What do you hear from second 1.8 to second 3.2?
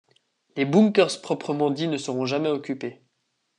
ne seront jamais occupés.